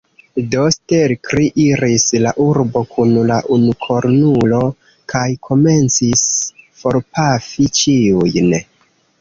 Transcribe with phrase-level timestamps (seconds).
[0.53, 4.63] Do, Stelkri iris al la urbo kun la unukornulo,
[5.15, 6.27] kaj komencis
[6.81, 8.53] forpafi ĉiujn.